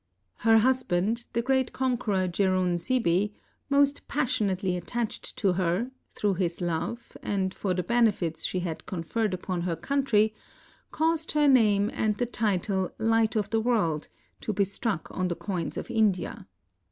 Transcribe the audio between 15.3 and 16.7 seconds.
coins of India.